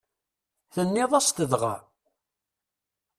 Tenniḍ-as-t 0.73 1.37
dɣa? 1.51 1.75